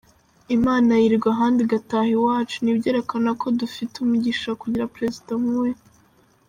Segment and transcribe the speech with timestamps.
[0.55, 5.77] Imana yirigwa ahandi igataha i wacu, ni byerekana kondufite umugisha kujyira President huyu.